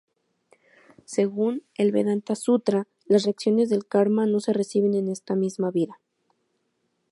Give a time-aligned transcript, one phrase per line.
[1.05, 5.99] Según el "Vedanta-sutra" las reacciones del karma no se reciben en esta misma vida.